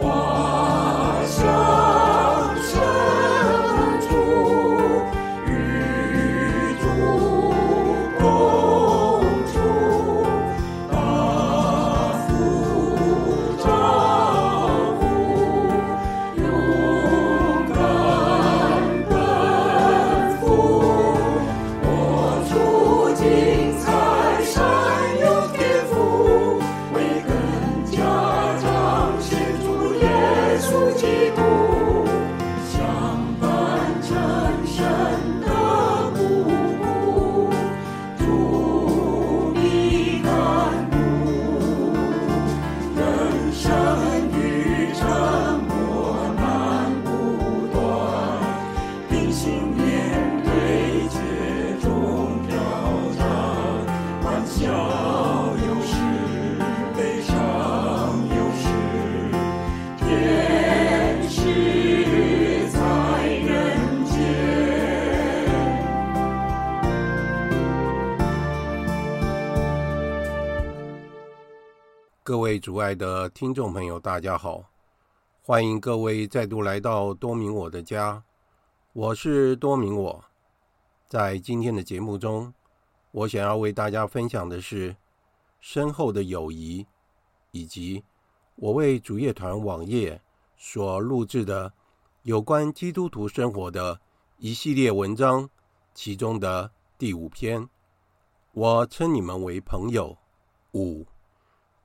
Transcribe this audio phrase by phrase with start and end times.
[0.00, 0.29] 各
[72.60, 74.62] 主爱的听众朋友，大家好！
[75.42, 78.22] 欢迎各位再度来到多明我的家，
[78.92, 80.22] 我是多明我。
[81.08, 82.52] 在今天的节目中，
[83.12, 84.94] 我想要为大家分享的是
[85.58, 86.86] 深厚的友谊，
[87.50, 88.04] 以及
[88.56, 90.20] 我为主业团网页
[90.58, 91.72] 所录制的
[92.24, 93.98] 有关基督徒生活的
[94.36, 95.48] 一系列文章，
[95.94, 97.66] 其中的第五篇，
[98.52, 100.18] 我称你们为朋友
[100.74, 101.06] 五。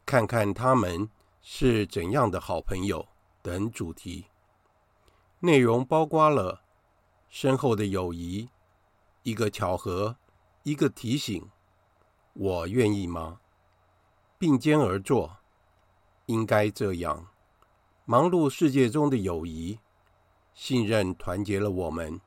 [0.05, 1.09] 看看他们
[1.41, 3.07] 是怎样的好朋友
[3.41, 4.25] 等主题，
[5.39, 6.61] 内容包括了
[7.27, 8.47] 深厚的友谊、
[9.23, 10.15] 一个巧合、
[10.61, 11.49] 一个提醒、
[12.33, 13.39] 我愿意吗？
[14.37, 15.37] 并肩而坐，
[16.27, 17.27] 应该这样。
[18.05, 19.79] 忙碌世界中的友谊，
[20.53, 22.21] 信任团结了我们，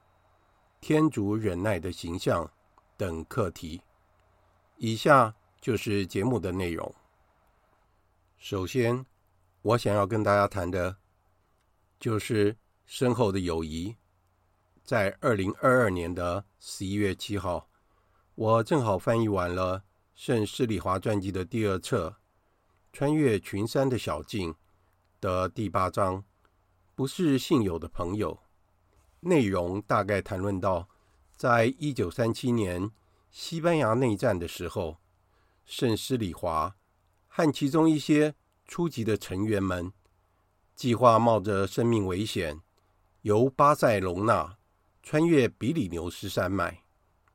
[0.80, 2.50] 天主忍耐的形象
[2.96, 3.80] 等课题。
[4.78, 6.92] 以下就是节目的内容。
[8.38, 9.04] 首先，
[9.62, 10.96] 我想要跟大家谈的，
[11.98, 12.56] 就是
[12.86, 13.96] 深厚的友谊。
[14.84, 17.68] 在二零二二年的十一月七号，
[18.36, 19.82] 我正好翻译完了
[20.14, 22.10] 圣施礼华传记的第二册
[22.92, 24.52] 《穿越群山的小径》
[25.20, 26.24] 的第八章，
[26.94, 28.38] 不是信友的朋友。
[29.18, 30.88] 内容大概谈论到，
[31.36, 32.88] 在一九三七年
[33.32, 34.98] 西班牙内战的时候，
[35.66, 36.76] 圣施礼华。
[37.38, 38.34] 和其中一些
[38.66, 39.92] 初级的成员们
[40.74, 42.60] 计划冒着生命危险，
[43.22, 44.58] 由巴塞隆纳
[45.04, 46.82] 穿越比利牛斯山脉。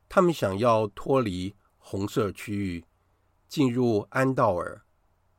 [0.09, 2.83] 他们想要脱离红色区域，
[3.47, 4.83] 进入安道尔，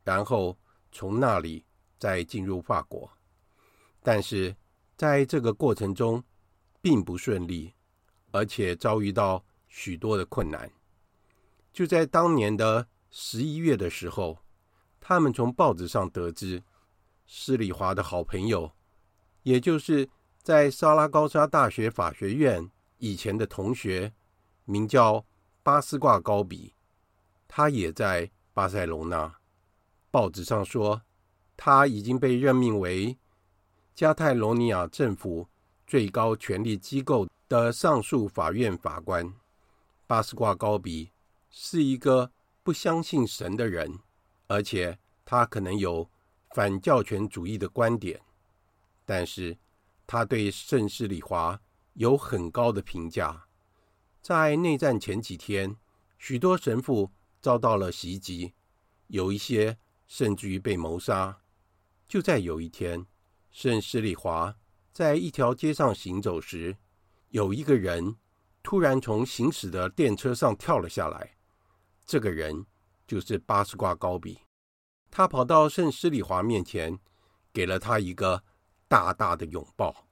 [0.03, 0.59] 然后
[0.91, 1.67] 从那里
[1.99, 3.13] 再进入法国。
[4.03, 4.57] 但是
[4.97, 6.25] 在这个过程中，
[6.81, 7.75] 并不顺利，
[8.31, 10.73] 而且遭遇到许多的困难。
[11.71, 14.39] 就在当年的十一月的时候，
[15.07, 16.63] 他们从报纸上得知，
[17.27, 18.73] 施里华的好朋友，
[19.43, 20.09] 也就是
[20.43, 24.15] 在萨拉高沙大学法学院以前的同学，
[24.65, 25.27] 名叫
[25.63, 26.73] 巴斯挂高比，
[27.47, 29.37] 他也在巴塞隆纳。
[30.11, 31.03] 报纸上说，
[31.55, 33.19] 他已经被任命为
[33.95, 35.47] 加泰罗尼亚政府
[35.87, 39.35] 最高权力机构的上诉法院法官。
[40.07, 41.11] 巴斯挂高比。
[41.57, 42.33] 是一个
[42.65, 44.01] 不相信神的人，
[44.47, 46.09] 而且他可能有
[46.51, 48.21] 反教权主义的观点，
[49.05, 49.57] 但是
[50.07, 51.61] 他对圣施礼华
[51.95, 53.47] 有很高的评价。
[54.21, 55.77] 在内战前几天，
[56.19, 57.11] 许多神父
[57.41, 58.55] 遭到了袭击，
[59.09, 59.77] 有一些
[60.07, 61.41] 甚至于被谋杀。
[62.07, 63.07] 就在有一天，
[63.51, 64.57] 圣施礼华
[64.93, 66.77] 在一条街上行走时，
[67.31, 68.17] 有一个人
[68.63, 71.37] 突然从行驶的电车上跳了下来。
[72.07, 72.65] 这个人
[73.07, 74.41] 就是八十挂高比，
[75.11, 76.99] 他跑到圣施里华面前，
[77.53, 78.43] 给了他一个
[78.89, 80.09] 大大的拥抱。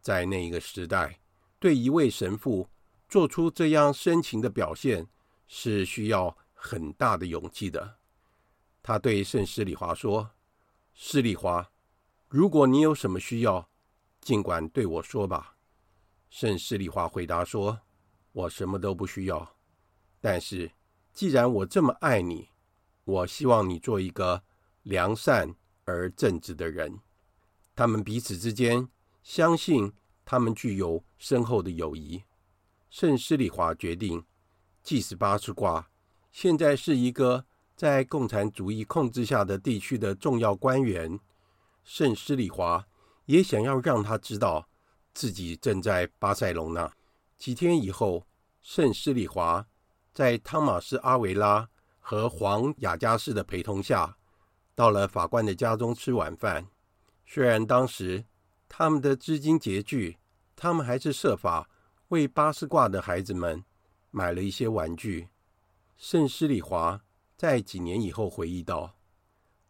[0.00, 1.20] 在那一个时代，
[1.58, 2.68] 对一位神父
[3.06, 5.06] 做出这样深情的表现，
[5.46, 7.98] 是需要很大的勇气的。
[8.82, 10.30] 他对圣施里华说
[10.94, 11.70] ：“施里华，
[12.28, 13.68] 如果你有什么需要，
[14.22, 15.56] 尽管对我说吧。”
[16.30, 17.78] 圣施里华回答说
[18.32, 19.56] ：“我什么都不需要，
[20.18, 20.70] 但是。”
[21.12, 22.48] 既然我这么爱你，
[23.04, 24.42] 我希望你做一个
[24.82, 25.54] 良善
[25.84, 27.00] 而正直的人。
[27.74, 28.88] 他们彼此之间
[29.22, 29.92] 相信，
[30.24, 32.22] 他们具有深厚的友谊。
[32.88, 34.24] 圣施礼华决定，
[34.82, 35.90] 即使巴斯挂
[36.30, 37.44] 现在是一个
[37.76, 41.18] 在共产主义控制下的地区的重要官员，
[41.84, 42.86] 圣施礼华
[43.26, 44.68] 也想要让他知道
[45.12, 46.94] 自己正在巴塞隆纳。
[47.36, 48.26] 几天以后，
[48.62, 49.66] 圣施礼华。
[50.12, 51.68] 在汤马斯·阿维拉
[51.98, 54.16] 和黄雅加士的陪同下，
[54.74, 56.66] 到了法官的家中吃晚饭。
[57.26, 58.24] 虽然当时
[58.68, 60.18] 他们的资金拮据，
[60.56, 61.70] 他们还是设法
[62.08, 63.64] 为巴斯挂的孩子们
[64.10, 65.28] 买了一些玩具。
[65.96, 67.00] 圣施礼华
[67.36, 68.96] 在几年以后回忆道：“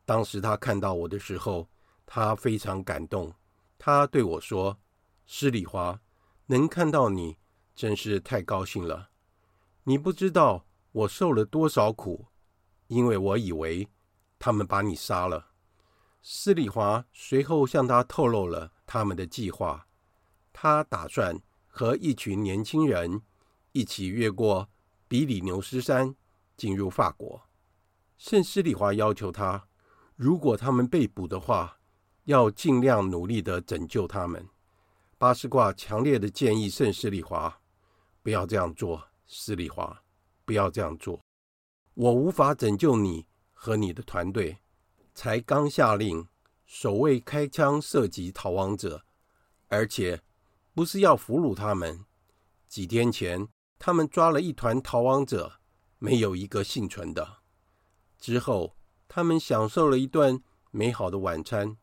[0.07, 1.69] 当时他看到我的时候，
[2.07, 3.33] 他非常感动。
[3.79, 4.79] 他对我说
[5.27, 6.01] ：‘施里华，
[6.47, 7.37] 能看到你，
[7.75, 9.10] 真是太高兴了。’”
[9.85, 12.27] 你不知道我受了多少苦，
[12.89, 13.89] 因为我以为
[14.39, 15.49] 他们把你杀了。
[16.23, 19.87] 施里华随后向他透露了他们的计划，
[20.53, 23.23] 他打算和一群年轻人
[23.73, 24.69] 一起越过
[25.09, 26.15] 比利牛斯山
[26.57, 27.43] 进入法国。
[28.19, 29.67] 圣施礼华要求他，
[30.15, 31.79] 如果他们被捕的话，
[32.25, 34.47] 要尽量努力的拯救他们。
[35.17, 37.61] 巴斯挂强烈的建议圣施礼华
[38.23, 39.10] 不要这样做。
[39.33, 40.03] 施礼华，
[40.45, 41.21] 不要这样做！
[41.95, 44.59] 我无法拯救你和你的团队。
[45.15, 46.27] 才刚下令，
[46.67, 49.05] 守卫开枪射击逃亡者，
[49.69, 50.21] 而且
[50.75, 52.05] 不是要俘虏他们。
[52.67, 53.47] 几天前，
[53.79, 55.61] 他们抓了一团逃亡者，
[55.99, 57.39] 没有一个幸存的。
[58.19, 61.77] 之后，他们享受了一顿美好的晚餐。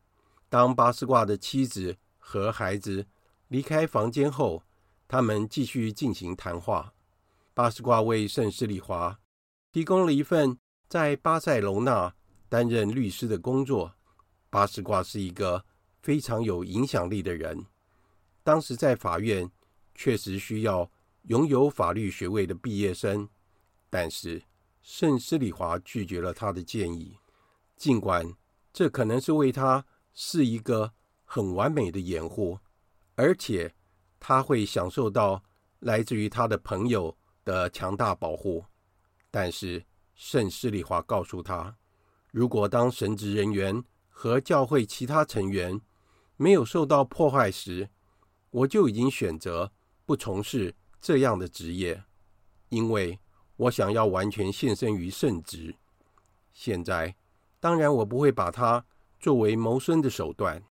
[0.50, 3.06] 当巴斯挂的妻子和孩子
[3.48, 4.62] 离开房间后，
[5.06, 6.92] 他们继续进行谈话。
[7.58, 9.18] 巴斯挂为圣施里华
[9.72, 10.56] 提供了一份
[10.88, 12.14] 在巴塞隆纳
[12.48, 13.92] 担任律师的工作。
[14.48, 15.64] 巴斯挂是一个
[16.00, 17.66] 非常有影响力的人，
[18.44, 19.50] 当时在法院
[19.92, 20.88] 确实需要
[21.22, 23.28] 拥有法律学位的毕业生，
[23.90, 24.40] 但是
[24.80, 27.18] 圣施里华拒绝了他的建议，
[27.76, 28.32] 尽管
[28.72, 29.84] 这可能是为他
[30.14, 30.92] 是一个
[31.24, 32.60] 很完美的掩护，
[33.16, 33.74] 而且
[34.20, 35.42] 他会享受到
[35.80, 37.18] 来自于他的朋友
[37.48, 38.62] 的强大保护，
[39.30, 39.82] 但是
[40.14, 41.74] 圣施礼华告诉他，
[42.30, 45.80] 如果当神职人员和教会其他成员
[46.36, 47.88] 没有受到迫害时，
[48.50, 49.72] 我就已经选择
[50.04, 52.04] 不从事这样的职业，
[52.68, 53.18] 因为
[53.56, 55.74] 我想要完全献身于圣职。
[56.52, 57.16] 现在，
[57.58, 58.84] 当然我不会把它
[59.18, 60.62] 作为谋生的手段，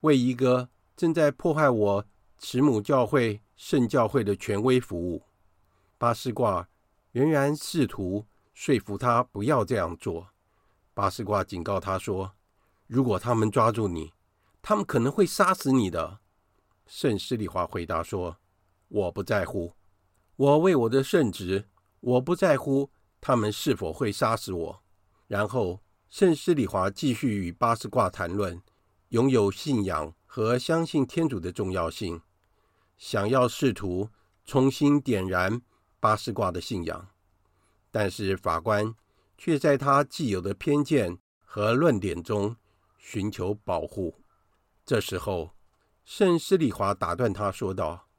[0.00, 2.04] 为一个正在迫害我
[2.38, 5.22] 慈母教会圣教会的权威服务。
[5.96, 6.68] 巴斯挂
[7.12, 10.28] 仍然试图说服他不要这样做，
[10.92, 12.32] 巴斯瓜警告他说
[12.86, 14.12] ：“如果他们抓住你，
[14.60, 16.20] 他们可能会杀死你的。”
[16.86, 18.36] 圣施礼华回答说
[18.88, 19.72] ：“我不在乎，
[20.36, 21.68] 我为我的圣职，
[22.00, 24.82] 我不在乎他们是否会杀死我。”
[25.26, 28.60] 然后，圣施礼华继续与巴斯瓜谈论
[29.08, 32.20] 拥有信仰和相信天主的重要性，
[32.98, 34.10] 想要试图
[34.44, 35.62] 重新点燃
[36.04, 37.08] 巴斯卦的信仰，
[37.90, 38.94] 但是法官
[39.38, 42.54] 却在他既有的偏见和论点中
[42.98, 44.14] 寻求保护。
[44.84, 45.54] 这时候，
[46.04, 48.10] 圣施里华打断他说道：“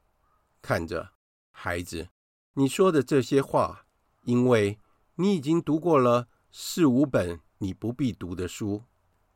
[0.60, 1.12] 看着，
[1.52, 2.08] 孩子，
[2.54, 3.86] 你说的这些话，
[4.24, 4.80] 因为
[5.14, 8.82] 你已经读过了四五本你不必读的书，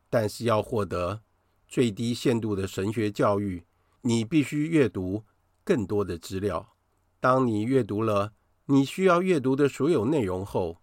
[0.09, 1.23] 但是要获得
[1.69, 3.65] 最低限度的神学教育，
[4.01, 5.25] 你必须阅读
[5.63, 6.75] 更多的资料。
[7.21, 8.33] 当你阅读了
[8.71, 10.81] 你需要阅读的所有内容后，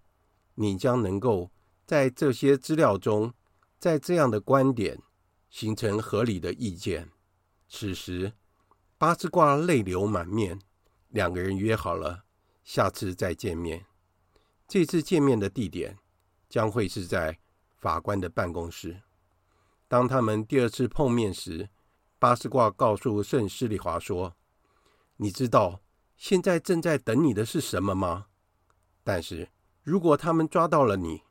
[0.56, 1.51] 你将能够
[1.86, 3.34] 在这些资料中，
[3.79, 5.01] 在这样的观点
[5.50, 7.10] 形成合理的意见。”
[7.70, 8.34] 此时，
[8.98, 10.60] 巴斯卦泪流满面。
[11.08, 12.25] 两个人约好了
[12.65, 13.86] 下次再见面。
[14.67, 15.98] 这次见面的地点
[16.50, 17.39] 将会是在
[17.77, 19.03] 法官的办公室。
[19.88, 21.70] 当他们第二次碰面时，
[22.20, 24.36] 巴斯卦告诉圣施礼华说
[25.15, 25.79] ：“你知道
[26.17, 28.25] 现在正在等你的是什么吗？
[29.03, 29.50] 但是
[29.83, 31.21] 如果他们抓到了你，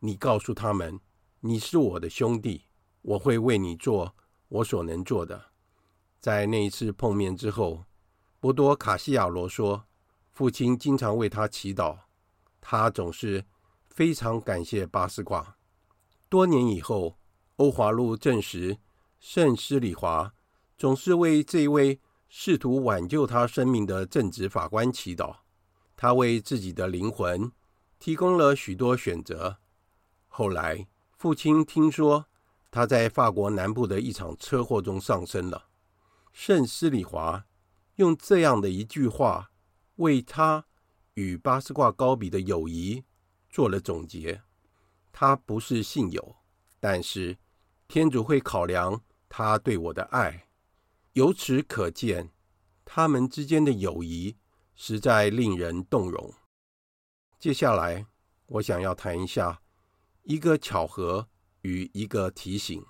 [0.00, 1.00] 你告诉他们
[1.40, 2.66] 你是我的兄弟，
[3.02, 4.14] 我会为你做
[4.48, 5.46] 我所能做的。”
[6.20, 7.84] 在那一次碰面之后，
[8.38, 9.86] 波多卡西亚罗说，
[10.32, 11.96] 父亲经常为他祈祷，
[12.60, 13.44] 他总是
[13.88, 15.56] 非常感谢巴斯卦。
[16.28, 17.18] 多年以后，
[17.56, 18.78] 欧华路证实，
[19.18, 20.34] 圣施里华
[20.76, 25.36] 总是为这位试图挽救他生命的正直法官祈祷。
[25.96, 27.50] 他为自己的灵魂
[27.98, 29.58] 提供了许多选择。
[30.28, 32.26] 后来，父亲听说
[32.70, 35.68] 他在法国南部的一场车祸中丧生了。
[36.32, 37.46] 圣斯里华
[37.96, 39.50] 用这样的一句话，
[39.96, 40.66] 为他
[41.14, 43.02] 与巴斯挂高比的友谊
[43.50, 44.42] 做了总结。
[45.10, 46.36] 他不是信友，
[46.78, 47.36] 但是
[47.88, 50.47] 天主会考量他对我的爱。
[51.18, 52.30] 由此可见，
[52.84, 54.36] 他们之间的友谊
[54.76, 56.32] 实在令人动容。
[57.40, 58.06] 接下来，
[58.46, 59.60] 我想要谈一下
[60.22, 61.28] 一个巧合
[61.62, 62.86] 与一个提醒。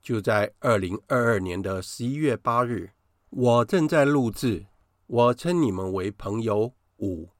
[0.00, 2.92] 就在二零二二年的十一月八日，
[3.30, 4.68] 我正在录制。
[5.08, 7.30] 我称你们为朋友五，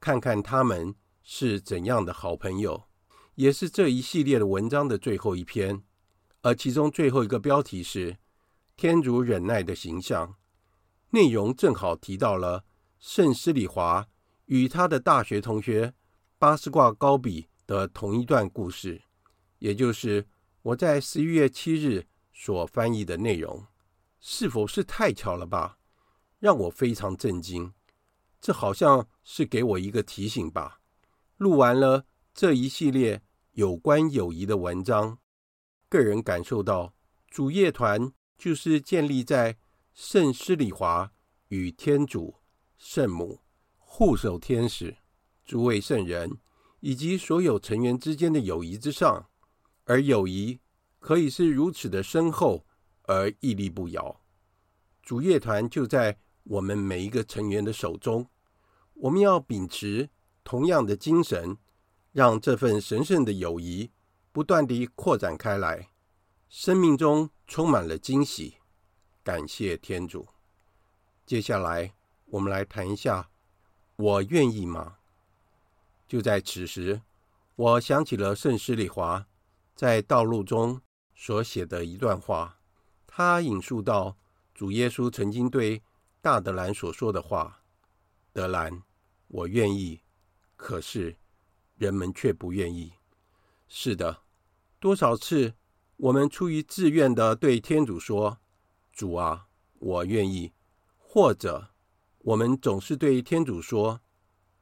[0.00, 2.88] 看看他们是怎样的好朋友，
[3.36, 5.84] 也是这一系列的文章的最后一篇。
[6.40, 8.16] 而其中最后一个标题是
[8.82, 10.34] “天主忍耐的形象”，
[11.10, 12.64] 内容正好提到了
[12.98, 14.08] 圣施礼华
[14.46, 15.94] 与他的大学同学
[16.36, 19.00] 巴斯挂高比的同一段故事，
[19.60, 20.26] 也就是。
[20.62, 23.66] 我在十一月七日所翻译的内容，
[24.20, 25.78] 是否是太巧了吧？
[26.40, 27.72] 让我非常震惊。
[28.40, 30.80] 这好像是给我一个提醒吧。
[31.36, 33.22] 录完了这一系列
[33.52, 35.18] 有关友谊的文章，
[35.88, 36.94] 个人感受到
[37.28, 38.12] 主业团
[38.42, 39.56] 就是建立在
[39.94, 41.12] 圣施礼华
[41.46, 42.34] 与天主、
[42.76, 43.38] 圣母、
[43.78, 44.96] 护守天使、
[45.44, 46.38] 诸位圣人
[46.80, 49.28] 以及所有成员之间的友谊之上。
[49.84, 50.58] 而友谊
[50.98, 52.66] 可以是如此的深厚
[53.02, 54.20] 而屹立不摇，
[55.04, 58.28] 主乐团就在我们每一个成员的手中。
[58.94, 60.10] 我们要秉持
[60.42, 61.56] 同样的精神，
[62.10, 63.92] 让这份神圣的友谊
[64.32, 65.91] 不断地扩展开来，
[66.54, 68.58] 生命中充满了惊喜。
[69.24, 70.28] 感谢天主。
[71.24, 71.94] 接下来，
[72.26, 73.30] 我们来谈一下，
[73.96, 74.98] 我愿意吗？
[76.06, 77.00] 就在此时，
[77.56, 79.26] 我想起了圣施里华。
[79.74, 80.82] 在道路中
[81.14, 82.58] 所写的一段话，
[83.06, 84.18] 他引述到
[84.52, 85.82] 主耶稣曾经对
[86.20, 87.62] 大德兰所说的话
[88.30, 88.82] ：“德兰，
[89.28, 90.02] 我愿意，
[90.56, 91.16] 可是
[91.76, 92.92] 人们却不愿意。”
[93.68, 94.24] 是的，
[94.78, 95.54] 多少次
[96.02, 98.40] 我们出于自愿的对天主说
[98.92, 99.46] ：“主啊，
[99.78, 100.52] 我愿意。”
[100.98, 101.68] 或者
[102.18, 104.00] 我们总是对天主说：“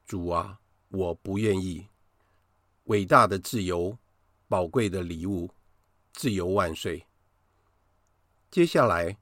[0.05, 1.87] 主啊，我不愿意。”
[2.85, 3.97] 伟大的自由。
[4.47, 5.49] 宝贵的礼物，
[6.11, 7.07] 自由万岁！
[8.51, 9.17] 接下来，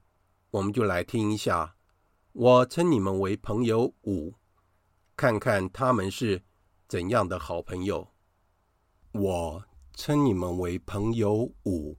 [0.50, 1.76] 我们就来听一下。
[2.32, 4.34] 我称你们为朋友五，
[5.16, 6.42] 看看他们是
[6.88, 8.08] 怎样的好朋友。
[9.12, 11.96] 我称你们为朋友五，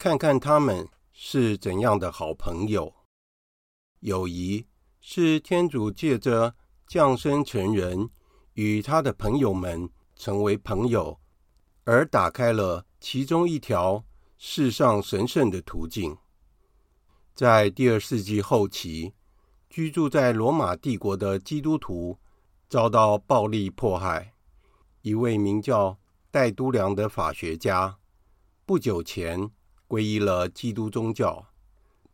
[0.00, 2.90] 看看他们是怎样的好朋友。
[3.98, 4.66] 友谊
[4.98, 6.54] 是天主借着
[6.86, 8.08] 降生成人，
[8.54, 11.20] 与他的朋友们成为朋友。
[11.84, 14.02] 而打开了其中一条
[14.38, 16.16] 世上神圣的途径。
[17.34, 19.12] 在第二世纪后期，
[19.68, 22.18] 居住在罗马帝国的基督徒
[22.70, 24.32] 遭到暴力迫害。
[25.02, 25.98] 一位名叫
[26.30, 27.98] 戴都良的法学家
[28.64, 29.50] 不久前
[29.90, 31.48] 皈依了基督宗教。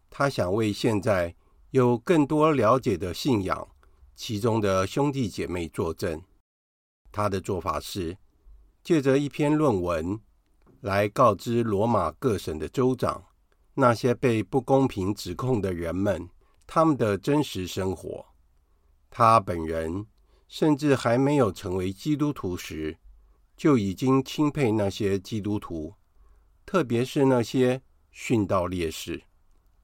[0.09, 1.35] 他想为现在
[1.73, 3.69] 有更多了解的信仰
[4.15, 6.23] 其中的兄弟姐妹作证。
[7.13, 8.17] 他的做法是
[8.83, 10.19] 借着一篇论文
[10.81, 13.27] 来告知罗马各省的州长，
[13.75, 16.31] 那些被不公平指控的人们，
[16.67, 18.25] 他们的真实生活。
[19.11, 20.07] 他本人
[20.49, 22.97] 甚至还没有成为基督徒时，
[23.55, 25.93] 就已经钦佩那些基督徒，
[26.67, 27.81] 特别是那些
[28.13, 29.23] 殉道烈士。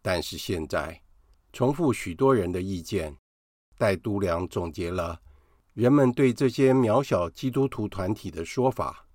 [0.02, 1.00] 但是现在，
[1.52, 3.16] 重复许多人的意见，
[3.78, 5.20] 戴都良总结了
[5.74, 9.06] 人们对这些渺小基督徒团体的说法，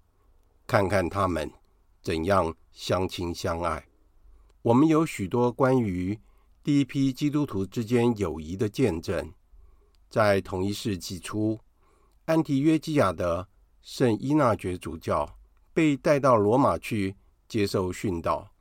[0.65, 1.51] 看看他们
[2.01, 3.85] 怎样相亲相爱。
[4.61, 6.17] 我们有许多关于
[6.63, 9.33] 第一批基督徒之间友谊的见证。
[10.09, 11.59] 在同一世纪初，
[12.23, 13.49] 安提约基亚的
[13.81, 15.37] 圣伊纳爵主教
[15.73, 17.15] 被带到罗马去
[17.47, 18.51] 接受训导。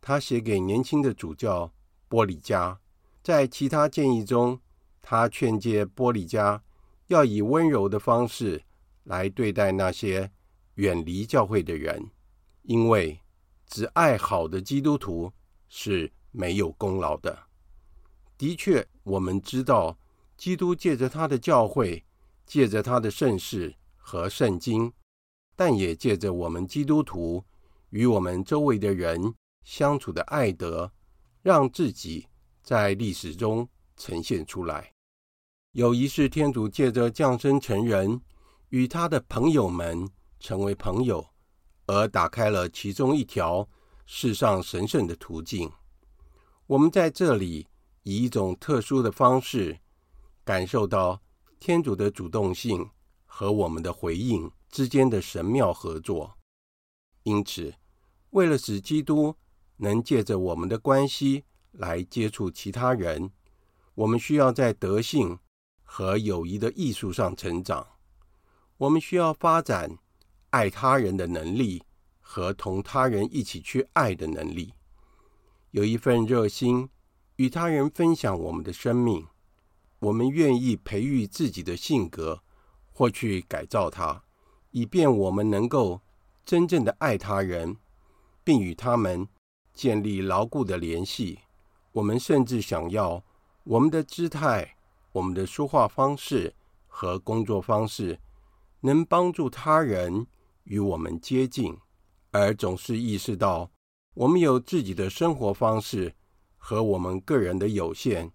[0.00, 1.72] 他写给年轻的主教
[2.08, 2.78] 波里加，
[3.22, 4.60] 在其他建议中，
[5.02, 6.62] 他劝诫波里加
[7.06, 8.62] 要以温柔的方式
[9.04, 10.30] 来对待那些
[10.74, 12.10] 远离教会的人，
[12.62, 13.20] 因为
[13.66, 15.32] 只爱好的基督徒。
[15.68, 17.36] 是没有功劳的。
[18.38, 19.98] 的确，我们知道，
[20.36, 22.04] 基督借着他的教会，
[22.46, 24.92] 借着他的圣事和圣经，
[25.56, 27.44] 但也借着我们基督徒
[27.96, 29.34] 与我们周围的人
[29.64, 30.92] 相处的爱德，
[31.40, 32.28] 让自己
[32.62, 33.66] 在历史中
[33.96, 34.92] 呈现出来。
[35.72, 38.20] 友谊是天主借着降生成人，
[38.68, 40.06] 与他的朋友们
[40.38, 41.26] 成为朋友，
[41.86, 43.66] 而打开了其中一条。
[44.08, 45.68] 世上神圣的途径，
[46.68, 47.66] 我们在这里
[48.04, 49.76] 以一种特殊的方式
[50.44, 51.20] 感受到
[51.58, 52.88] 天主的主动性
[53.24, 56.32] 和我们的回应之间的神妙合作。
[57.24, 57.74] 因此，
[58.36, 59.34] 为了使基督
[59.78, 63.30] 能借着我们的关系来接触其他人，
[63.94, 65.38] 我们需要在德性
[65.82, 67.86] 和友谊的艺术上成长。
[68.76, 69.96] 我们需要发展
[70.50, 71.82] 爱他人的能力。
[72.28, 74.74] 和同他人一起去爱的能力，
[75.70, 76.88] 有一份热心
[77.36, 79.24] 与他人分享我们的生命，
[80.00, 82.42] 我们愿意培育自己的性格
[82.90, 84.24] 或去改造它，
[84.72, 86.02] 以便我们能够
[86.44, 87.76] 真正的爱他人，
[88.46, 89.26] 并与他们
[89.74, 91.40] 建立牢固的联系。
[91.90, 93.24] 我们甚至想要
[93.64, 94.76] 我们的姿态、
[95.10, 96.54] 我们的说话方式
[96.86, 98.20] 和工作方式，
[98.82, 100.28] 能帮助他人
[100.62, 101.76] 与我们接近。
[102.30, 103.68] 而总是意识到，
[104.14, 106.14] 我们有自己的生活方式
[106.56, 108.30] 和我们个人的有限，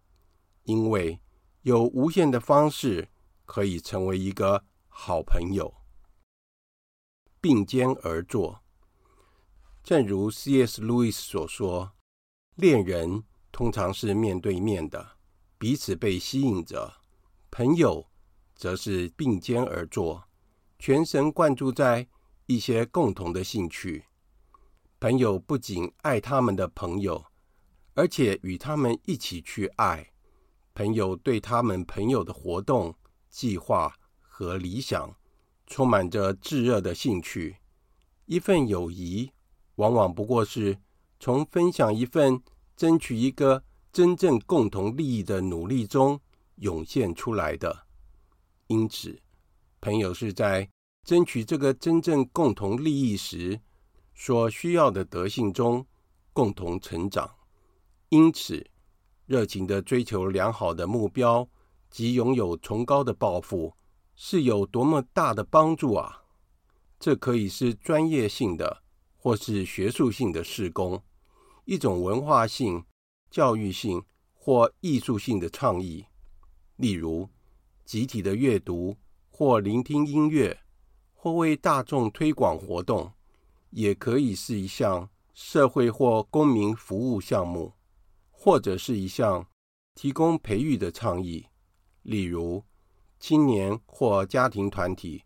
[0.63, 1.17] 因为
[1.61, 3.07] 有无限的方式
[3.45, 5.73] 可以成为一个好朋友。
[7.39, 8.60] 并肩而坐，
[9.83, 10.81] 正如 C.S.
[10.81, 11.91] 路易斯所说，
[12.55, 15.17] 恋人通常是面对面的，
[15.57, 16.91] 彼此被吸引着；
[17.49, 18.07] 朋友
[18.55, 20.23] 则是并肩而坐，
[20.79, 22.07] 全神贯注在。
[22.47, 24.03] 一些共同的兴趣，
[24.99, 27.23] 朋友不仅爱他们的朋友，
[27.93, 30.11] 而且与他们一起去爱。
[30.73, 32.93] 朋友对他们朋友的活动、
[33.29, 35.15] 计划和理想
[35.65, 37.55] 充满着炙热的兴趣。
[38.25, 39.31] 一份友谊
[39.75, 40.77] 往往不过是
[41.19, 42.41] 从分享一份
[42.75, 46.19] 争取一个真正共同利益的努力中
[46.55, 47.87] 涌现出来的。
[48.67, 49.21] 因此，
[49.79, 50.69] 朋友是在。
[51.03, 53.59] 争取这个真正共同利益时
[54.13, 55.83] 所需要的德性中
[56.31, 57.27] 共同成长，
[58.09, 58.63] 因此
[59.25, 61.49] 热情地追求良好的目标
[61.89, 63.73] 及拥有崇高的抱负
[64.15, 66.21] 是有多么大的帮助啊！
[66.99, 68.83] 这可以是专业性的，
[69.21, 71.03] 或是学术性的事工，
[71.65, 72.83] 一种文化性、
[73.29, 74.03] 教育性
[74.33, 76.03] 或艺术性的倡议，
[76.77, 77.29] 例如
[77.85, 78.97] 集体的阅读
[79.29, 80.57] 或聆听音乐。
[81.13, 83.13] 或为大众推广活动，
[83.69, 87.73] 也可以是一项社会或公民服务项目，
[88.31, 89.47] 或者是一项
[89.93, 91.45] 提供培育的倡议，
[92.01, 92.63] 例如
[93.19, 95.23] 青年或家庭团体，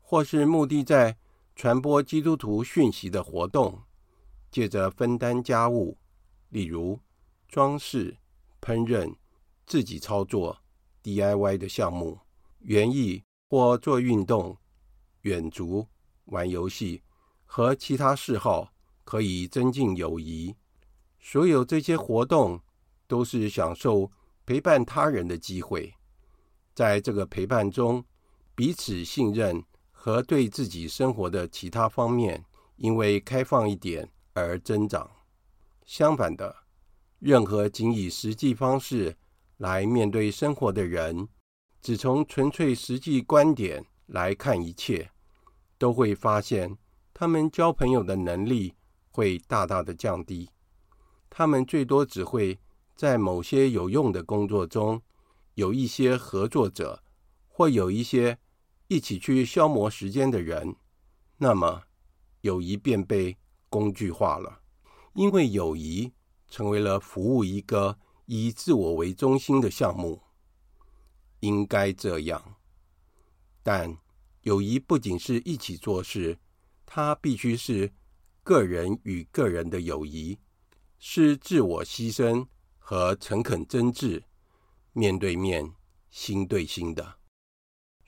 [0.00, 1.16] 或是目的在
[1.54, 3.82] 传播基督徒讯息的活动，
[4.50, 5.96] 借着分担家务，
[6.48, 6.98] 例如
[7.48, 8.16] 装饰、
[8.60, 9.14] 烹饪、
[9.66, 10.58] 自己操作
[11.02, 12.18] DIY 的项目，
[12.60, 14.56] 园艺或做运动。
[15.22, 15.88] 远足、
[16.26, 17.02] 玩游戏，
[17.46, 18.70] 和其他嗜好
[19.04, 20.54] 可以增进友谊。
[21.18, 22.60] 所有这些活动
[23.06, 24.12] 都是享受
[24.44, 25.94] 陪伴他人的机会。
[26.74, 28.04] 在这个陪伴中，
[28.54, 29.64] 彼此信任
[30.04, 32.44] 和对自己生活的其他方面，
[32.76, 35.10] 因为开放一点而增长。
[35.86, 36.54] 相反的，
[37.20, 39.16] 任何仅以实际方式
[39.56, 41.26] 来面对生活的人，
[41.80, 45.10] 只从纯粹实际观点来看一切，
[45.78, 46.76] 都会发现
[47.14, 48.74] 他们交朋友的能力
[49.10, 50.50] 会大大的降低。
[51.30, 52.58] 他们最多只会
[52.94, 55.00] 在某些有用的工作中。
[55.54, 57.02] 有一些合作者，
[57.48, 58.36] 或有一些
[58.94, 60.76] 一起去消磨时间的人，
[61.36, 61.82] 那么
[62.42, 63.36] 友谊便被
[63.68, 64.60] 工具化了，
[65.14, 66.12] 因为友谊
[66.48, 70.22] 成为了服务一个以自我为中心的项目。
[71.40, 72.54] 应该这样，
[73.64, 73.98] 但
[74.42, 76.38] 友谊不仅是一起做事，
[76.86, 77.92] 它必须是
[78.44, 80.38] 个人与个人的友谊，
[81.00, 82.46] 是自我牺牲
[82.78, 84.22] 和诚恳真挚。
[84.92, 85.74] 面对面、
[86.10, 87.16] 心对心的，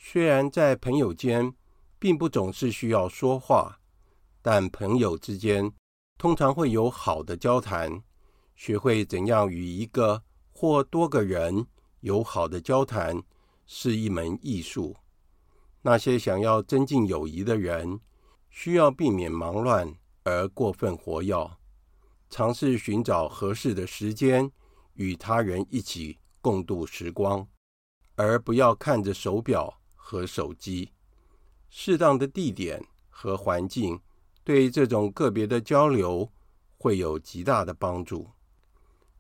[0.09, 1.53] 虽然在朋友间
[1.99, 3.81] 并不总是需要说话，
[4.41, 5.73] 但朋友之间
[6.17, 8.05] 通常会有好的交谈。
[8.55, 11.67] 学会怎样与一个或多个人
[12.03, 13.21] 有好的交谈，
[13.67, 14.95] 是一门艺术。
[15.83, 17.99] 那些想要增进友谊的人，
[18.49, 19.93] 需要避免忙乱
[20.23, 21.51] 而过分活跃，
[22.31, 24.49] 尝试寻找合适的时间
[24.95, 26.21] 与他人一起。
[26.41, 27.45] 共度时光，
[28.15, 30.93] 而不要看着手表和手机。
[31.69, 34.01] 适当的地点和环境
[34.45, 36.31] 对这种个别的交流
[36.79, 38.31] 会有极大的帮助。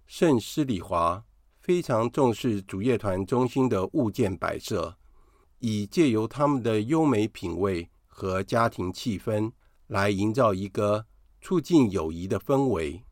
[0.06, 1.24] 圣施礼华
[1.58, 4.96] 非常重视主业团中心的物件摆设，
[5.58, 9.50] 以借由他们的优美品味和家庭气氛
[9.88, 11.04] 来营造一个
[11.40, 13.02] 促进友谊的氛围。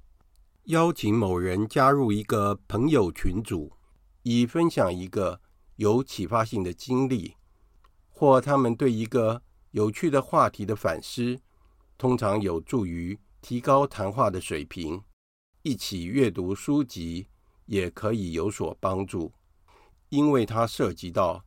[0.66, 3.72] 邀请某人加入一个朋友群组。
[4.26, 5.38] 以分享一个
[5.76, 7.36] 有启发性的经历，
[8.16, 11.40] 或他们对一个有趣的话题的反思，
[11.98, 15.02] 通常有助于提高谈话的水平。
[15.62, 17.26] 一起阅读书籍
[17.66, 19.32] 也可以有所帮助，
[20.10, 21.44] 因为它涉及到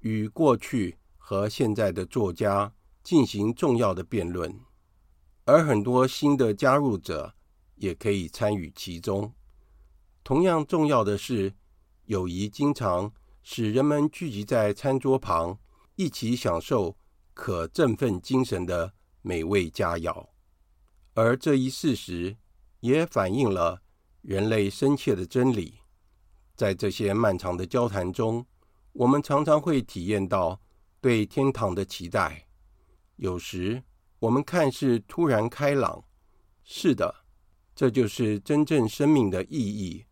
[0.00, 2.72] 与过去和现在的作家
[3.02, 4.60] 进行重要的辩论，
[5.46, 7.34] 而很多新的加入者
[7.74, 9.32] 也可以参与其中。
[10.22, 11.52] 同样重要的是，
[12.06, 15.58] 友谊经常使人们聚集在餐桌旁，
[15.96, 16.96] 一起享受
[17.32, 20.28] 可振奋精神的美味佳肴，
[21.14, 22.36] 而这一事实
[22.80, 23.82] 也反映了
[24.22, 25.78] 人类深切的真理。
[26.54, 28.46] 在这些漫长的交谈中，
[28.92, 30.60] 我们常常会体验到
[31.00, 32.46] 对天堂的期待。
[33.16, 33.82] 有时，
[34.18, 36.04] 我们看似突然开朗。
[36.62, 37.14] 是的，
[37.74, 40.04] 这就是真正生命的意义。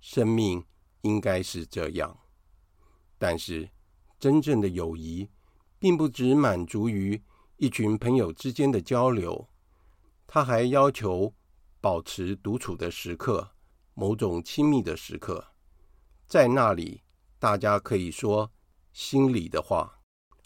[0.00, 0.64] 生命。
[1.04, 2.16] 应该是这样，
[3.18, 3.68] 但是
[4.22, 5.28] 真正的友谊
[5.80, 7.20] 并不只满足于
[7.56, 9.48] 一群朋友之间的交流，
[10.28, 11.34] 它还要求
[11.80, 13.50] 保持独处的时刻，
[13.94, 15.44] 某种亲密的时刻，
[16.28, 17.02] 在那里
[17.40, 18.52] 大家可以说
[18.92, 19.98] 心里的话。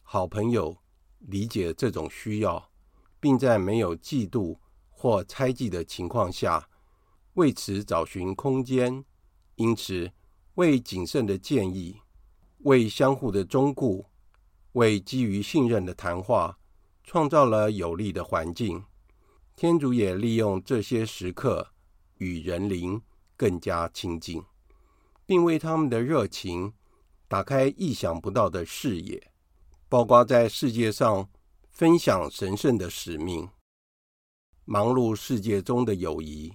[0.03, 0.79] 好朋友
[1.19, 2.71] 理解这种需要，
[3.21, 4.59] 并在没有嫉妒
[4.89, 6.67] 或猜忌的情况下
[7.35, 9.05] 为此找寻空间，
[9.57, 10.11] 因此。
[10.55, 12.01] 为谨慎的建议，
[12.66, 14.05] 为相互的忠顾，
[14.72, 16.59] 为基于信任的谈话，
[17.05, 18.85] 创造了有利的环境。
[19.55, 21.68] 天主也利用这些时刻
[22.16, 23.00] 与人灵
[23.37, 24.42] 更加亲近，
[25.24, 26.72] 并为他们的热情
[27.29, 29.31] 打开意想不到的视野，
[29.88, 31.29] 包括在世界上
[31.70, 33.48] 分享神圣的使命。
[34.64, 36.52] 忙碌世界中的友谊，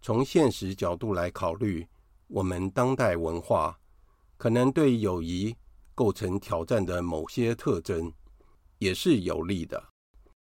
[0.00, 1.84] 从现实角度来考虑。
[2.28, 3.78] 我们当代文化
[4.36, 5.56] 可能对友谊
[5.94, 8.12] 构成挑战的某些特征，
[8.78, 9.82] 也是有利的。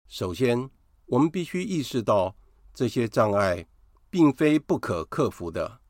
[0.08, 0.70] 首先，
[1.06, 2.36] 我们必须意识到
[2.72, 3.66] 这些障碍
[4.10, 5.80] 并非不可克服的，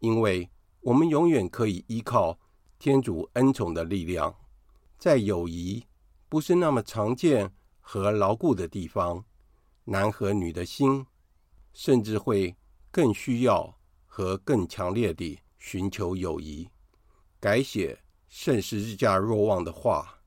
[0.00, 2.38] 因为我们永远可以依靠
[2.78, 4.34] 天主恩宠的力量。
[4.98, 5.84] 在友谊
[6.28, 9.24] 不是那么常见和牢固的地方，
[9.84, 11.06] 男和女的心
[11.72, 12.56] 甚至会
[12.90, 13.74] 更需要。
[14.16, 16.68] 和更强烈地寻求友谊。
[17.44, 20.18] 改写圣十字架若望的话，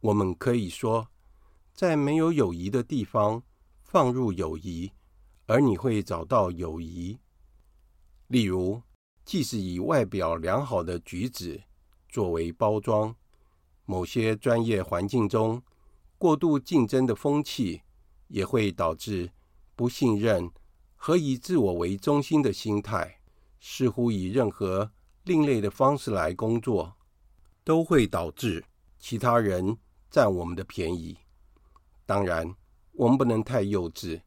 [0.00, 1.06] 我们可以说，
[1.72, 3.40] 在没有友谊的地方
[3.84, 4.90] 放入友谊，
[5.46, 7.16] 而你会找到友谊。
[8.26, 8.82] 例如，
[9.24, 11.62] 即使以外表良好的举止
[12.08, 13.14] 作为包装，
[13.84, 15.62] 某些专业环境中
[16.18, 17.82] 过度竞争的风气
[18.26, 19.30] 也会导致
[19.76, 20.50] 不信任
[20.96, 23.20] 和以自我为中心的心态，
[23.60, 24.90] 似乎以任何
[25.28, 26.96] 另类的方式来工作，
[27.62, 28.64] 都会导致
[28.98, 29.76] 其他人
[30.10, 31.18] 占我们的便宜。
[32.06, 32.56] 当然，
[32.92, 34.22] 我们不能太幼稚，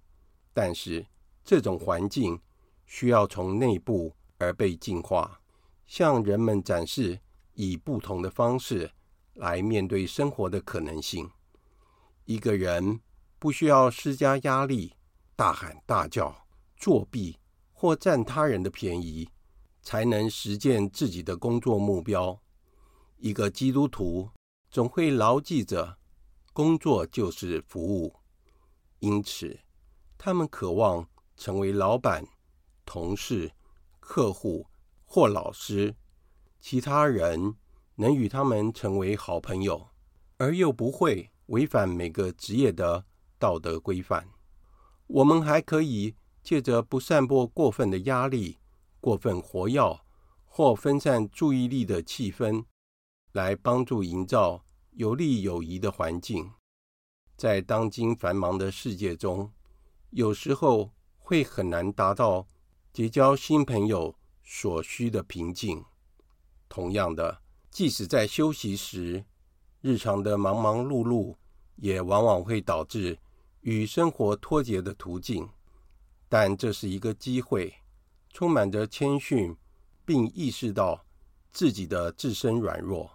[0.54, 1.04] 但是
[1.44, 2.40] 这种环境
[2.86, 5.42] 需要从内部而被净化，
[5.88, 7.20] 向人们展示
[7.56, 8.92] 以不同的方式
[9.34, 11.28] 来面对生活的可能性。
[12.26, 13.00] 一个人
[13.40, 14.94] 不需要施加压力、
[15.36, 16.46] 大喊大叫、
[16.78, 17.40] 作弊
[17.74, 19.28] 或占他人的便宜，
[19.82, 22.42] 才能实践自己的工作目标。
[23.18, 24.30] 一个基督徒
[24.70, 25.98] 总会牢记着，
[26.54, 28.16] 工作就是服务，
[29.00, 29.60] 因此
[30.18, 32.26] 他们渴望成为老板、
[32.86, 33.52] 同事、
[34.00, 34.68] 客户
[35.06, 35.96] 或老师，
[36.60, 37.56] 其他人
[37.96, 39.90] 能与他们成为好朋友，
[40.38, 41.30] 而又不会。
[41.48, 43.04] 违反每个职业的
[43.38, 44.26] 道德规范，
[45.08, 48.58] 我们还可以借着不散播过分的压力、
[49.02, 50.00] 过分活跃
[50.46, 52.64] 或分散注意力的气氛，
[53.34, 56.50] 来帮助营造有利友谊的环境。
[57.36, 59.52] 在当今繁忙的世界中，
[60.12, 62.48] 有时候会很难达到
[62.94, 65.84] 结交新朋友所需的平静。
[66.70, 69.26] 同样的，即使在休息时，
[69.82, 71.36] 日常的忙忙碌碌。
[71.78, 73.18] 也往往会导致
[73.62, 75.50] 与生活脱节的途径，
[76.30, 77.74] 但这是一个机会，
[78.34, 79.56] 充满着谦逊，
[80.06, 81.06] 并意识到
[81.52, 83.12] 自己的自身软弱。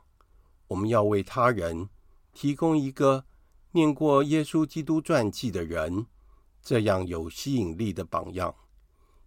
[0.68, 1.88] 我们要为他人
[2.32, 3.24] 提供一个
[3.72, 6.06] 念过耶稣基督传记的人
[6.62, 8.54] 这样有吸引力的榜样，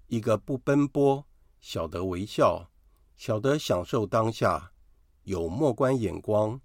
[0.07, 1.25] 一个不奔波、
[1.59, 2.69] 晓得微笑、
[3.15, 4.71] 晓得享受当下、
[5.23, 6.59] 有莫观眼光。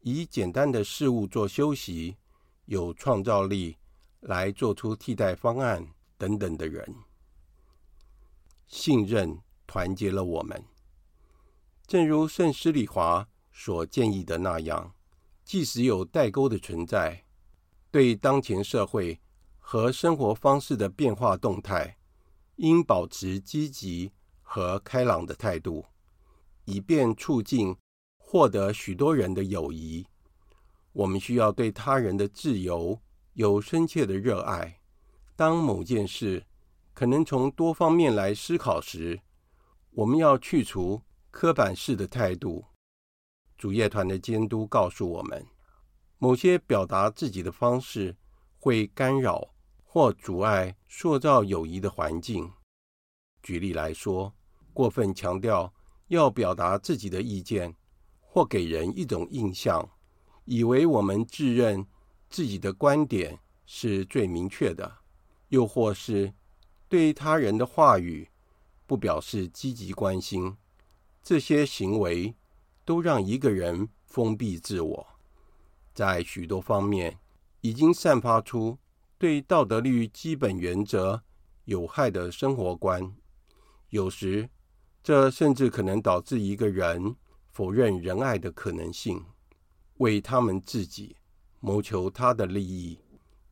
[0.00, 2.16] 以简单的事物做休息，
[2.64, 3.76] 有创造力
[4.20, 5.86] 来做出替代方案
[6.18, 6.92] 等等的人，
[8.72, 10.64] 信任团结了我们。
[11.86, 14.92] 正如圣施礼华所建议的那样，
[15.44, 17.22] 即使有代沟的存在，
[17.90, 19.20] 对当前社会
[19.58, 21.98] 和生活方式的变化动态，
[22.56, 25.84] 应保持积极和开朗的态度，
[26.64, 27.76] 以便促进。
[28.34, 30.06] 获得许多人的友谊，
[30.94, 32.98] 我们需要对他人的自由
[33.34, 34.80] 有深切的热爱。
[35.36, 36.42] 当某件事
[37.02, 39.20] 可能从多方面来思考时，
[39.90, 42.64] 我们要去除刻板式的态度。
[43.58, 45.44] 主业团的监督告诉我们，
[46.18, 48.16] 某些表达自己的方式
[48.60, 52.48] 会干扰或阻碍塑造友谊的环境。
[53.42, 54.32] 举例来说，
[54.72, 55.74] 过分强调
[56.06, 57.74] 要表达自己的意见。
[58.20, 59.90] 或给人一种印象，
[60.44, 61.84] 以为我们自认
[62.30, 64.98] 自己的观点是最明确的，
[65.48, 66.32] 又或是
[66.92, 68.28] 对他人的话语
[68.86, 70.58] 不表示积极关心，
[71.22, 72.34] 这些行为
[72.84, 75.06] 都让一个人封闭自我，
[75.94, 77.18] 在许多方面
[77.62, 78.76] 已经散发出
[79.16, 81.22] 对道德律基本原则
[81.64, 83.16] 有害的生活观。
[83.88, 84.50] 有时，
[85.02, 87.16] 这甚至可能导致一个人。
[87.48, 89.24] 否认仁爱的可能性，
[89.96, 91.16] 为他们自己
[91.60, 92.98] 谋求他的利益。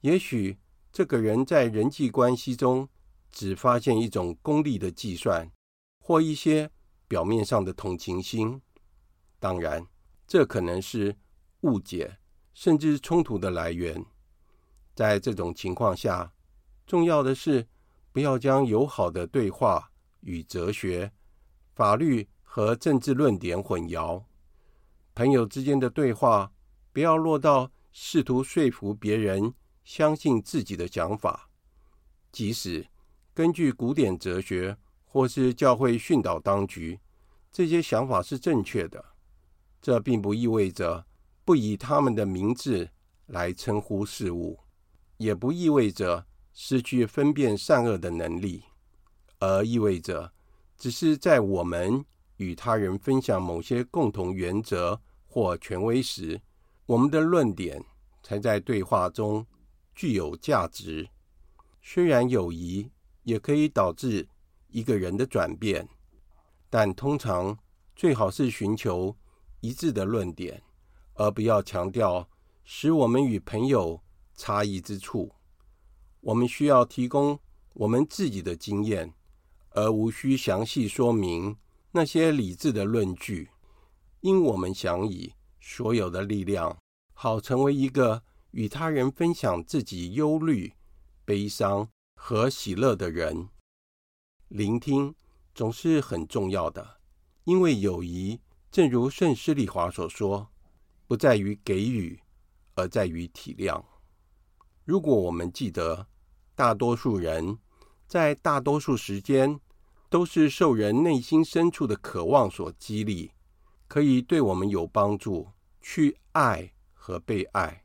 [0.03, 0.59] 也许
[0.93, 2.87] 这个人在人际关系中
[3.31, 5.51] 只发现一种功利的计算，
[5.99, 6.71] 或一些
[7.09, 8.61] 表面上的同情心。
[9.39, 9.87] 当然，
[10.27, 11.17] 这可能是
[11.61, 12.19] 误解
[12.55, 14.05] 甚至冲突的来源。
[14.95, 16.33] 在这种情况下，
[16.87, 17.67] 重要的是
[18.13, 19.91] 不要将友好的对话
[20.21, 21.13] 与哲学、
[21.75, 22.29] 法律。
[22.53, 24.25] 和政治论点混淆，
[25.15, 26.51] 朋友之间的对话
[26.93, 31.49] 不要落到试图说服别人相信自己的想法，
[32.33, 32.85] 即使
[33.35, 37.01] 根据古典哲学或是教会训导当局，
[37.51, 39.05] 这些想法是正确的，
[39.81, 41.07] 这并不意味着
[41.45, 42.89] 不以他们的名字
[43.27, 44.59] 来称呼事物，
[45.17, 48.65] 也不意味着失去分辨善恶的能力，
[49.39, 50.33] 而意味着
[50.77, 52.05] 只是在我们。
[52.37, 56.41] 与他人分享某些共同原则或权威时，
[56.87, 57.85] 我们的论点
[58.23, 59.47] 才在对话中
[59.95, 61.07] 具有价值。
[61.83, 62.91] 虽然友谊
[63.23, 64.29] 也可以导致
[64.69, 65.89] 一个人的转变，
[66.69, 67.59] 但通常
[67.95, 69.17] 最好是寻求
[69.61, 70.63] 一致的论点，
[71.15, 72.29] 而不要强调
[72.65, 74.01] 使我们与朋友
[74.35, 75.33] 差异之处。
[76.21, 77.39] 我们需要提供
[77.75, 79.13] 我们自己的经验，
[79.71, 81.57] 而无需详细说明。
[81.93, 83.51] 那些理智的论据，
[84.21, 86.79] 因我们想以所有的力量，
[87.15, 90.73] 好成为一个与他人分享自己忧虑
[91.25, 91.89] 悲伤
[92.23, 93.49] 和喜乐的人。
[94.49, 95.13] 聆听
[95.55, 97.01] 总是很重要的，
[97.45, 98.39] 因为友谊，
[98.71, 100.49] 正如圣施利华所说，
[101.09, 102.21] 不在于给予，
[102.75, 103.83] 而在于体谅。
[104.85, 106.07] 如果我们记得，
[106.55, 107.59] 大多数人
[108.07, 109.59] 在大多数时间
[110.11, 113.33] 都是受人内心深处的渴望所激励，
[113.89, 115.49] 可以对我们有帮助，
[115.81, 117.83] 去爱和被爱。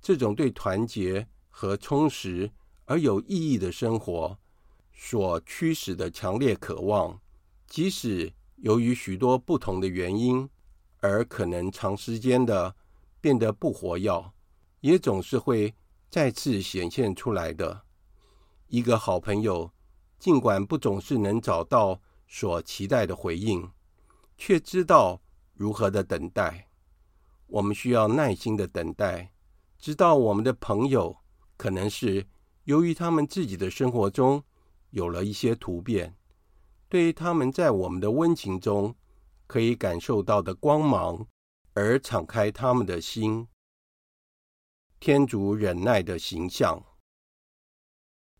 [0.00, 2.50] 这种对团结和充实
[2.88, 4.38] 而有意义的生活
[4.94, 7.20] 所驱使的强烈渴望，
[7.66, 10.48] 即使由于许多不同的原因
[11.00, 12.74] 而可能长时间的
[13.20, 14.32] 变得不活跃，
[14.80, 15.74] 也总是会
[16.08, 17.82] 再次显现出来的。
[18.68, 19.70] 一个好朋友，
[20.18, 23.70] 尽管不总是能找到所期待的回应，
[24.38, 25.20] 却知道
[25.52, 26.68] 如何的等待。
[27.48, 29.30] 我们需要耐心的等待。
[29.78, 31.14] 直到我们的朋友
[31.56, 32.26] 可能是
[32.68, 34.44] 由于他们自己的生活中
[34.90, 36.14] 有了一些突变，
[36.86, 38.94] 对于他们在我们的温情中
[39.46, 41.26] 可以感受到的光芒
[41.72, 43.48] 而敞开他们的心。
[45.00, 46.84] 天主忍耐的形象，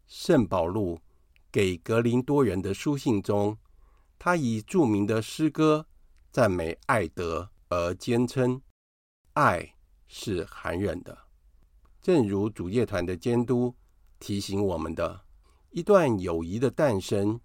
[0.07, 1.01] 圣保禄
[1.51, 3.57] 给格林多人的书信中，
[4.19, 5.87] 他以著名的诗歌
[6.31, 8.61] 赞美爱德而坚称
[9.33, 9.75] ：“爱
[10.07, 11.17] 是含忍的。”
[12.03, 13.75] 正如主乐团的监督
[14.21, 15.23] 提醒我们的，
[15.71, 17.41] 一段友谊的诞生，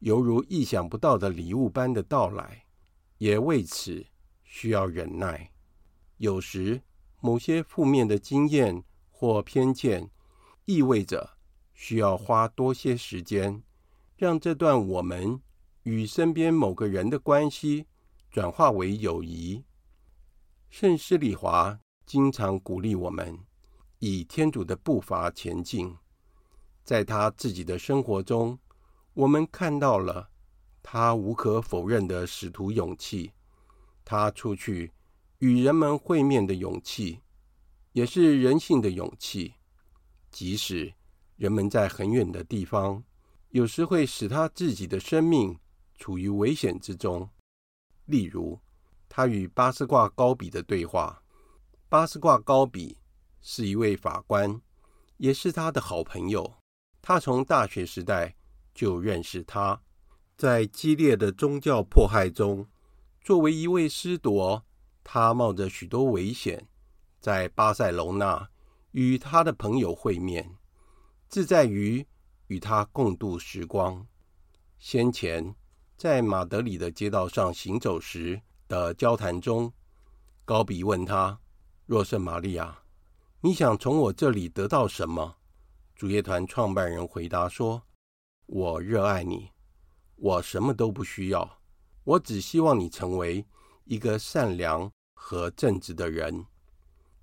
[0.00, 2.64] 犹如意想不到的礼物般的到来，
[3.18, 4.04] 也为此
[4.42, 5.52] 需要忍耐。
[6.16, 6.82] 有时，
[7.20, 10.10] 某些负面的经验或偏见，
[10.64, 11.36] 意味着
[11.72, 13.62] 需要花多些时间，
[14.16, 15.40] 让这段我们
[15.84, 17.86] 与身边某个人的关系
[18.30, 19.64] 转化为友谊。
[20.68, 23.38] 圣施礼华经常鼓励我们。
[24.00, 25.92] 以天主的步伐前进，
[26.88, 28.58] 在他自己的生活中，
[29.12, 30.26] 我们看到了
[30.82, 33.30] 他无可否认的使徒勇气，
[34.06, 34.90] 他出去
[35.40, 37.20] 与人们会面的勇气，
[37.92, 39.52] 也是人性的勇气。
[40.30, 40.90] 即使
[41.36, 43.04] 人们在很远的地方，
[43.50, 45.54] 有时会使他自己的生命
[45.94, 47.28] 处于危险之中。
[48.06, 48.58] 例如，
[49.10, 51.22] 他与巴斯挂高比的对话，
[51.90, 52.96] 巴斯挂高比。
[53.42, 54.58] 是一位法官，
[55.18, 56.57] 也是他的好朋友。
[57.08, 58.36] 他从大学时代
[58.74, 59.80] 就认识他，
[60.36, 62.66] 在激烈的宗教迫害中，
[63.22, 64.62] 作为一位师铎，
[65.02, 66.68] 他冒着许多危险，
[67.18, 68.46] 在巴塞隆纳
[68.90, 70.54] 与他的朋友会面，
[71.30, 72.06] 自在于
[72.48, 74.06] 与他共度时光。
[74.78, 75.54] 先前
[75.96, 79.72] 在马德里的街道上行走时的交谈中，
[80.44, 81.40] 高比问他
[81.88, 82.78] ：“若圣玛利亚。”
[83.40, 85.37] 你想从我这里得到什么？
[85.98, 87.82] 主业团创办人回答说
[88.46, 89.50] ：“我热爱你，
[90.14, 91.58] 我什么都不需要，
[92.04, 93.44] 我只希望你成为
[93.82, 96.46] 一个善良和正直的人。”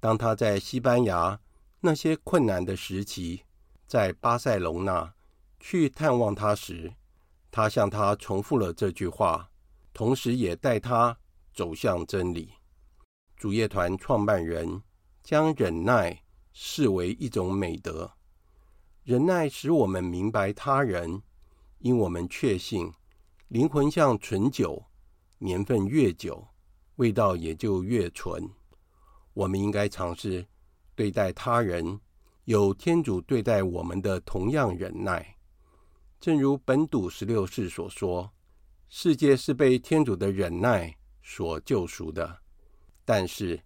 [0.02, 1.40] 当他在西班牙
[1.80, 3.44] 那些困难的时期，
[3.88, 5.14] 在巴塞隆纳
[5.58, 6.94] 去探望他时，
[7.50, 9.50] 他向他重复了这句话，
[9.94, 11.18] 同时也带他
[11.54, 12.52] 走向真理。
[13.38, 14.84] 主业团创办人。
[15.24, 16.22] 将忍耐
[16.54, 18.12] 视为一种美德，
[19.06, 21.22] 忍耐使我们明白他人，
[21.78, 22.92] 因我们确信
[23.50, 24.84] 灵魂像醇酒，
[25.38, 26.48] 年份越久，
[26.96, 28.50] 味道也就越醇。
[29.36, 30.44] 我们应该尝试
[30.96, 32.00] 对待他人，
[32.46, 35.38] 有天主对待我们的同样忍耐。
[36.20, 38.34] 正如本笃十六世所说
[38.90, 40.92] ：“世界是被天主的忍耐
[41.22, 42.40] 所救赎的。”
[43.06, 43.62] 但是。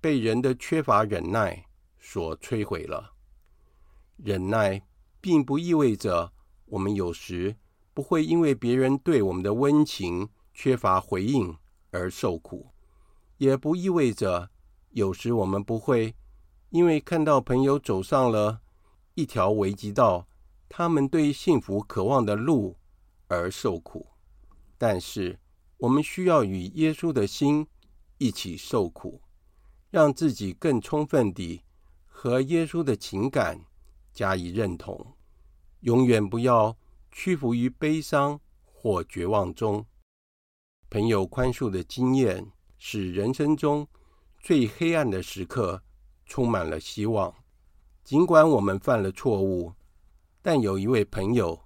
[0.00, 1.66] 被人的缺乏忍耐
[1.98, 3.16] 所摧毁了。
[4.18, 4.82] 忍耐
[5.20, 6.32] 并不意味着
[6.66, 7.56] 我们有时
[7.94, 11.56] 不会因为别人对我们的温情缺乏回应
[11.90, 12.68] 而受苦，
[13.38, 14.50] 也不意味着
[14.90, 16.14] 有时我们不会
[16.70, 18.60] 因为看到朋友走上了
[19.14, 20.28] 一条危急道，
[20.68, 22.76] 他们对幸福渴望的路
[23.26, 24.06] 而受苦。
[24.76, 25.38] 但是，
[25.78, 27.66] 我们需要与耶稣的心
[28.18, 29.20] 一起受苦。
[29.90, 31.62] 让自己更充分地
[32.04, 33.58] 和耶稣的情感
[34.18, 35.14] 加以认同，
[35.82, 36.76] 永远不要
[37.12, 39.86] 屈服于悲伤或绝望中。
[40.90, 42.44] 朋友宽恕的经验
[42.78, 43.86] 使人生中
[44.40, 45.80] 最黑暗的时刻
[46.26, 47.32] 充满了希望。
[48.02, 49.72] 尽管我们犯了错误，
[50.42, 51.56] 但有一位朋友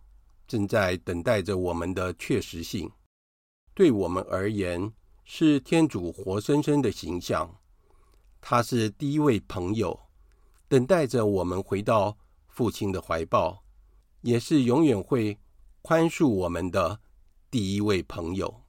[0.46, 2.92] 正在等待着我们的确实性。
[3.72, 4.92] 对我们而言，
[5.24, 7.50] 是天主活生生的形象。
[8.42, 9.98] 他是第一位朋友，
[10.68, 12.18] 等待着我们回到
[12.52, 13.64] 父亲的怀抱，
[14.20, 15.38] 也是永远会
[15.80, 17.00] 宽恕我们的
[17.50, 18.61] 第一位朋友。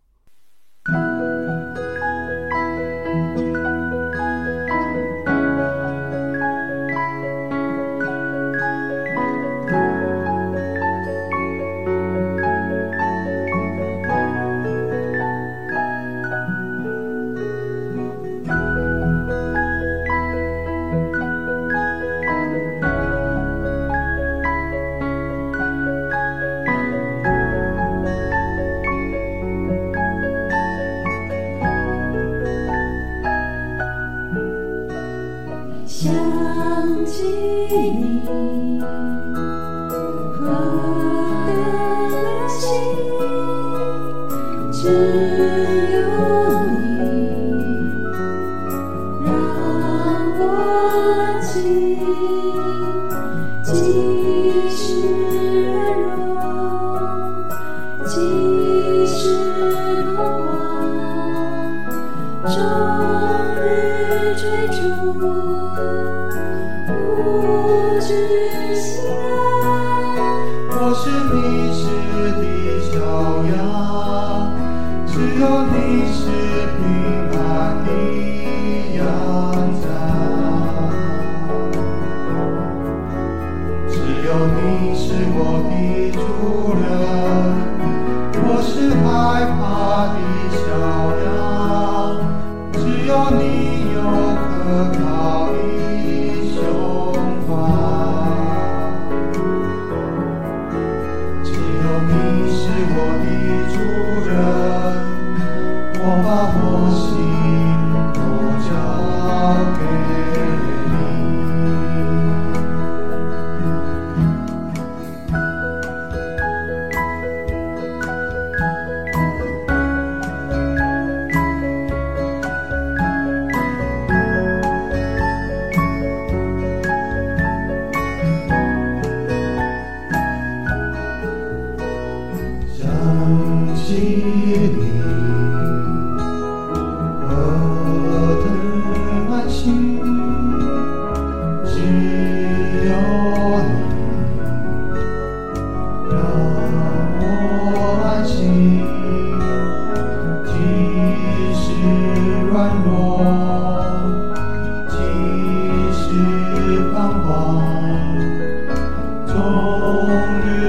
[84.36, 84.73] 我把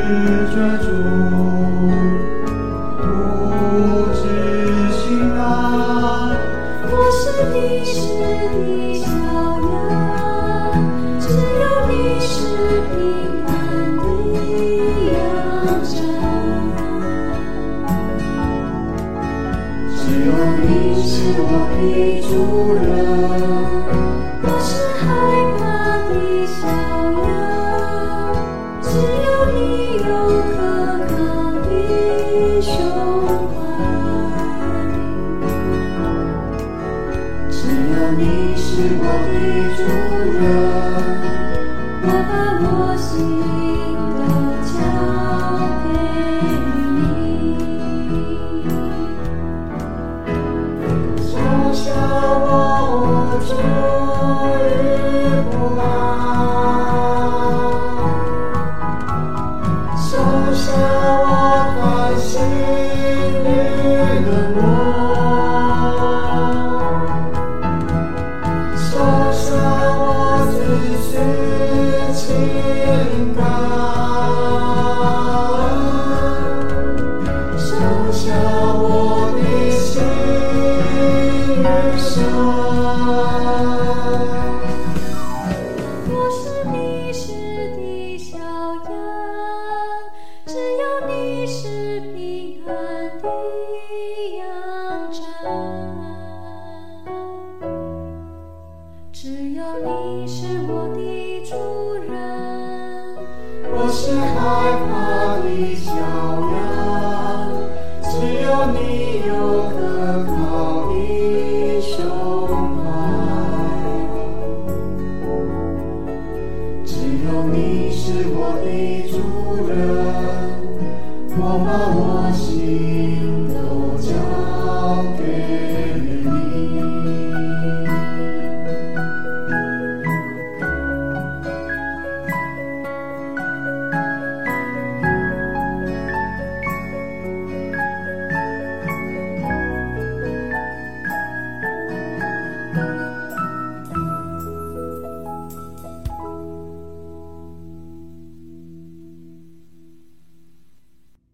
[0.06, 0.83] 我。